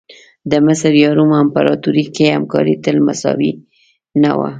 د 0.51 0.53
مصر 0.67 0.91
یا 1.03 1.09
روم 1.17 1.31
امپراتوري 1.43 2.05
کې 2.15 2.35
همکاري 2.37 2.75
تل 2.83 2.97
مساوي 3.07 3.51
نه 4.21 4.31
وه. 4.37 4.49